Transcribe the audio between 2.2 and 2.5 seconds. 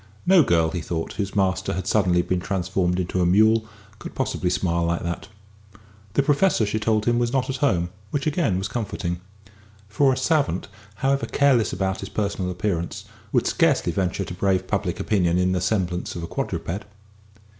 been